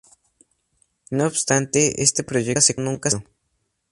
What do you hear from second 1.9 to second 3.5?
este proyecto nunca se cumplió.